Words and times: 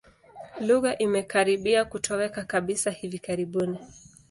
Lugha 0.61 0.93
imekaribia 0.97 1.85
kutoweka 1.85 2.43
kabisa 2.43 2.91
hivi 2.91 3.19
karibuni. 3.19 3.79